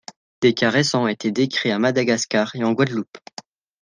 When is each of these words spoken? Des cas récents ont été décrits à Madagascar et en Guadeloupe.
Des 0.41 0.55
cas 0.55 0.71
récents 0.71 1.03
ont 1.03 1.07
été 1.07 1.31
décrits 1.31 1.69
à 1.69 1.77
Madagascar 1.77 2.55
et 2.55 2.63
en 2.63 2.73
Guadeloupe. 2.73 3.19